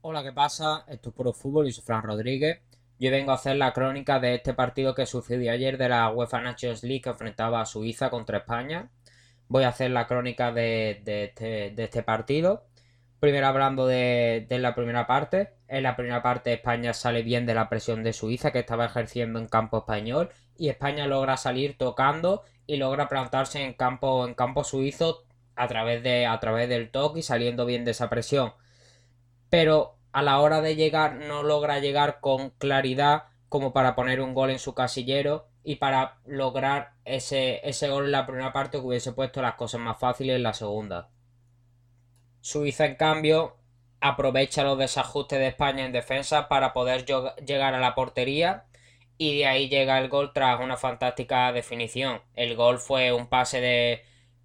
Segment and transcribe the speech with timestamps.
[0.00, 0.84] Hola, ¿qué pasa?
[0.86, 2.60] Esto es Puro Fútbol y soy Fran Rodríguez.
[3.00, 6.40] Yo vengo a hacer la crónica de este partido que sucedió ayer de la UEFA
[6.40, 8.90] Nations League que enfrentaba a Suiza contra España.
[9.48, 12.64] Voy a hacer la crónica de, este, este, partido.
[13.18, 15.54] Primero hablando de, la primera parte.
[15.66, 19.40] En la primera parte España sale bien de la presión de Suiza que estaba ejerciendo
[19.40, 24.62] en campo español y España logra salir tocando y logra plantarse en campo, en campo
[24.62, 25.24] suizo
[25.56, 28.52] a través, de, a través del toque y saliendo bien de esa presión
[29.50, 34.34] pero a la hora de llegar no logra llegar con claridad como para poner un
[34.34, 38.86] gol en su casillero y para lograr ese, ese gol en la primera parte que
[38.86, 41.10] hubiese puesto las cosas más fáciles en la segunda.
[42.40, 43.56] Suiza, en cambio,
[44.00, 48.64] aprovecha los desajustes de España en defensa para poder llegar a la portería
[49.18, 52.22] y de ahí llega el gol tras una fantástica definición.
[52.34, 54.04] El gol fue un pase de,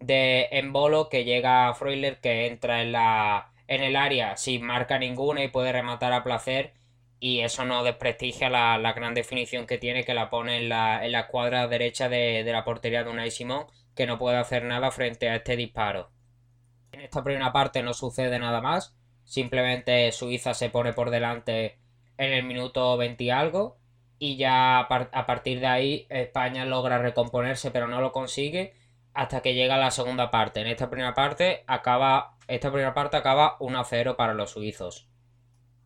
[0.00, 4.98] de embolo que llega a Freuler que entra en la, en el área sin marca
[4.98, 6.74] ninguna y puede rematar a placer
[7.20, 11.12] y eso no desprestigia la, gran definición que tiene que la pone en la, en
[11.12, 15.28] la cuadra derecha de, la portería de Unai Simón que no puede hacer nada frente
[15.28, 16.10] a este disparo.
[16.92, 21.78] En esta primera parte no sucede nada más, simplemente Suiza se pone por delante
[22.18, 23.78] en el minuto 20 y algo
[24.18, 28.74] y ya a partir de ahí España logra recomponerse pero no lo consigue
[29.14, 30.60] hasta que llega la segunda parte.
[30.60, 35.08] En esta primera parte acaba, esta primera parte acaba 1-0 para los suizos.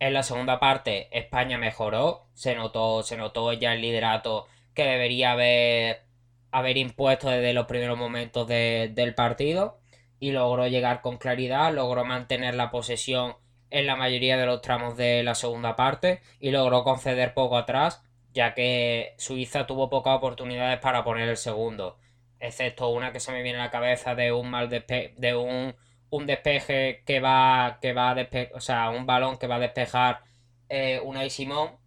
[0.00, 5.32] En la segunda parte España mejoró, se notó, se notó ya el liderato que debería
[5.32, 6.04] haber,
[6.50, 9.78] haber impuesto desde los primeros momentos del partido
[10.20, 13.36] y logró llegar con claridad, logró mantener la posesión
[13.70, 18.02] en la mayoría de los tramos de la segunda parte y logró conceder poco atrás,
[18.32, 21.98] ya que Suiza tuvo pocas oportunidades para poner el segundo
[22.40, 25.74] excepto una que se me viene a la cabeza de un mal despe de un,
[26.10, 28.16] un, despeje que va que va a
[28.54, 30.22] o sea, un balón que va a despejar
[30.68, 31.78] eh, una Simón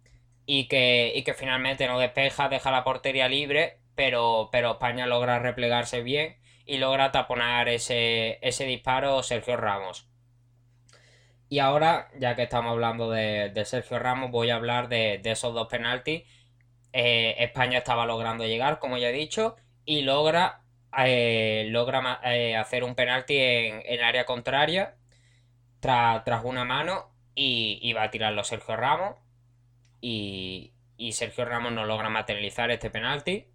[0.46, 5.38] y que, y que finalmente no despeja, deja la portería libre, pero, pero España logra
[5.38, 10.08] replegarse bien y logra taponar ese, ese disparo Sergio Ramos.
[11.48, 15.68] Y ahora, ya que estamos hablando de, Sergio Ramos, voy a hablar de, esos dos
[15.68, 16.22] penaltis.
[16.94, 20.62] Eh, España estaba logrando llegar, como ya he dicho, y logra,
[20.98, 24.96] eh, logra eh, hacer un penalti en, en área contraria
[25.82, 29.16] tras una mano y, va a tirarlo Sergio Ramos
[30.00, 30.72] y,
[31.12, 33.46] Sergio Ramos no logra materializar este penalti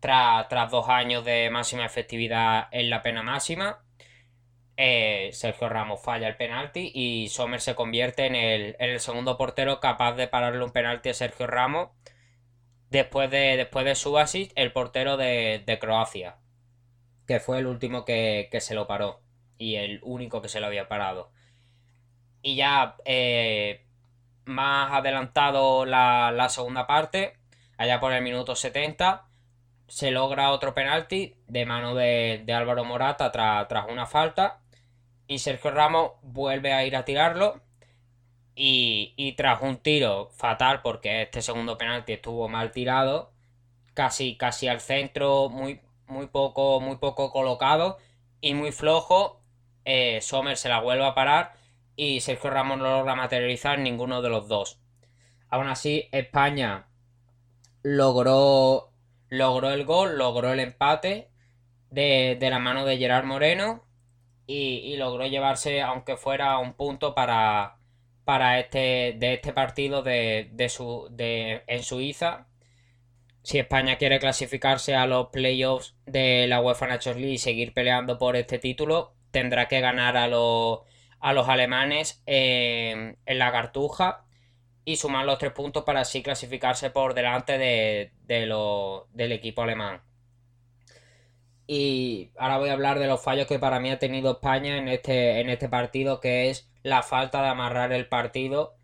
[0.00, 3.84] tras, tras dos años de máxima efectividad en la pena máxima.
[4.76, 9.78] Eh, Sergio Ramos falla el penalti y Sommer se convierte el, en el, segundo portero
[9.78, 11.90] capaz de pararle un penalti a Sergio Ramos
[12.92, 16.36] después de, después de el portero de, Croacia,
[17.26, 19.22] que fue el último que, se lo paró
[19.56, 21.32] y el único que se lo había parado.
[22.42, 23.86] Y ya eh,
[24.44, 27.38] más adelantado la, segunda parte,
[27.78, 29.26] allá por el minuto 70,
[29.88, 34.60] se logra otro penalti de mano de, Álvaro Morata tras una falta
[35.26, 37.62] y Sergio Ramos vuelve a ir a tirarlo
[38.54, 43.32] y, tras un tiro fatal, porque este segundo penalti estuvo mal tirado,
[43.94, 47.98] casi, casi al centro, muy, muy, poco, muy poco colocado
[48.40, 49.40] y muy flojo,
[49.84, 51.54] eh, Sommer se la vuelve a parar
[51.96, 54.78] y Sergio Ramos no logra materializar ninguno de los dos.
[55.48, 56.86] Aún así, España
[57.82, 58.92] logró,
[59.28, 61.30] logró el gol, logró el empate
[61.90, 63.84] de, la mano de Gerard Moreno
[64.46, 67.76] y, y logró llevarse, aunque fuera un punto para,
[68.24, 72.48] para este, de este partido de, de su, de, en Suiza.
[73.42, 78.18] Si España quiere clasificarse a los playoffs de la UEFA Nations League y seguir peleando
[78.18, 80.80] por este título, tendrá que ganar a los,
[81.20, 84.24] a los alemanes en, la cartuja
[84.84, 88.46] y sumar los tres puntos para así clasificarse por delante de, de
[89.12, 90.02] del equipo alemán.
[91.66, 94.88] Y ahora voy a hablar de los fallos que para mí ha tenido España en
[94.88, 98.76] este, en este partido, que es la falta de amarrar el partido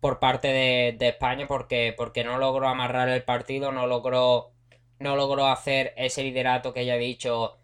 [0.00, 4.52] por parte de, España porque, porque no logró amarrar el partido, no logró,
[4.98, 7.58] no logró hacer ese liderato que ya he dicho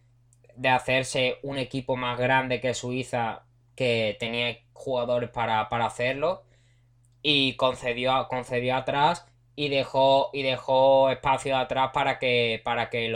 [0.55, 3.45] de hacerse un equipo más grande que Suiza
[3.75, 6.45] que tenía jugadores para, hacerlo
[7.23, 13.13] y concedió, concedió atrás y dejó, y dejó espacio atrás para que, para que,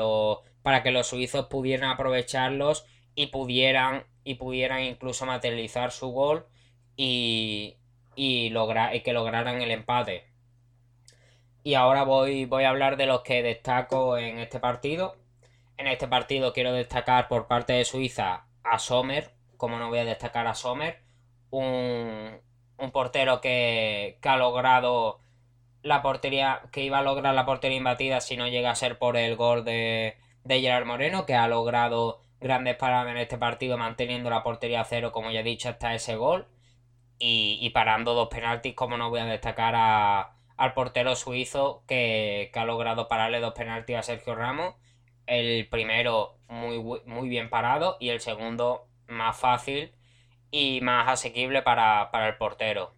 [0.62, 6.46] para que los suizos pudieran aprovecharlos y pudieran, y pudieran incluso materializar su gol
[7.02, 7.79] y,
[8.14, 8.50] y,
[9.02, 10.26] que lograran el empate.
[11.62, 15.17] Y ahora voy, voy a hablar de los que destaco en este partido.
[15.79, 20.05] En este partido quiero destacar por parte de Suiza a Sommer, como no voy a
[20.05, 21.00] destacar a Sommer,
[21.49, 22.38] un,
[22.76, 25.20] un portero que, que ha logrado
[25.82, 29.17] la portería, que iba a lograr la portería imbatida si no llega a ser por
[29.17, 34.29] el gol de, de Gerard Moreno, que ha logrado grandes paradas en este partido, manteniendo
[34.29, 36.47] la portería a cero, como ya he dicho, hasta ese gol.
[37.22, 39.75] Y, parando dos penaltis, como no voy a destacar
[40.56, 44.75] al portero suizo que, ha logrado pararle dos penaltis a Sergio Ramos.
[45.26, 49.93] El primero muy, muy bien parado y el segundo más fácil
[50.50, 52.94] y más asequible para, el portero.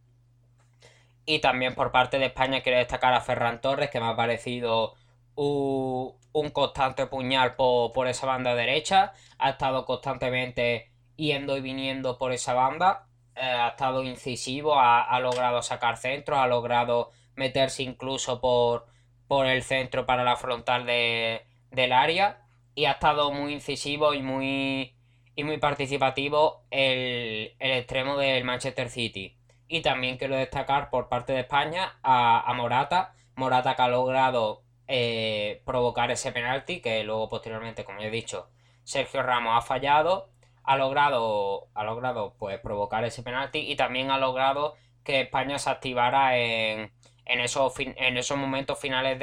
[1.25, 4.95] Y también por parte de España quiero destacar a Ferran Torres, que me ha parecido
[5.35, 6.17] un,
[6.53, 9.13] constante puñal por, esa banda derecha.
[9.39, 13.07] Ha estado constantemente yendo y viniendo por esa banda.
[13.34, 18.87] Eh, ha estado incisivo, ha, logrado sacar centros, ha logrado meterse incluso por,
[19.26, 22.46] por el centro para la frontal de, del área.
[22.75, 24.94] Y ha estado muy incisivo y muy,
[25.34, 29.37] y muy participativo el, extremo del Manchester City.
[29.69, 33.14] Y también quiero destacar por parte de España a, Morata.
[33.37, 38.50] Morata que ha logrado eh, provocar ese penalti que luego posteriormente, como ya he dicho,
[38.84, 40.31] Sergio Ramos ha fallado.
[40.64, 44.75] Ha logrado, ha logrado pues, provocar ese penalti y también ha logrado
[45.05, 46.93] que España se activara en,
[47.25, 49.19] en, esos, en esos momentos finales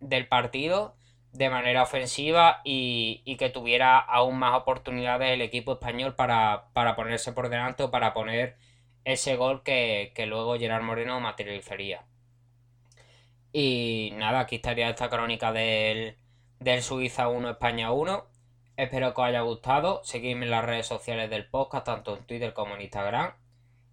[0.00, 0.96] del partido
[1.32, 7.48] de manera ofensiva y, que tuviera aún más oportunidades el equipo español para, ponerse por
[7.48, 8.56] delante o para poner
[9.04, 12.04] ese gol que, luego Gerard Moreno materializaría.
[13.52, 16.16] Y nada, aquí estaría esta crónica del,
[16.60, 18.26] del Suiza 1 España 1.
[18.76, 20.00] Espero que os haya gustado.
[20.04, 23.34] Seguidme en las redes sociales del podcast, tanto en Twitter como en Instagram.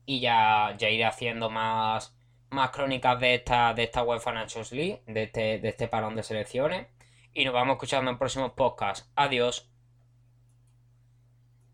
[0.05, 2.15] Y ya, ya iré haciendo más,
[2.49, 6.23] más crónicas de esta, de esta UEFA Nations League, de este, de este parón de
[6.23, 6.87] selecciones
[7.33, 9.09] y nos vamos escuchando en próximos podcasts.
[9.15, 9.69] Adiós.